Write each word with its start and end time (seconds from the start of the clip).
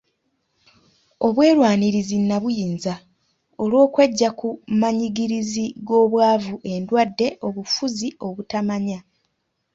Obwerwanirizi 1.25 2.15
nnabuyinza, 2.21 2.93
olw’okweggya 3.63 4.29
ku 4.39 4.47
manyigiriza 4.79 5.65
g’obwavu, 5.87 6.55
endwadde, 6.73 7.27
obufuzi, 7.47 8.07
obutamanya 8.27 8.99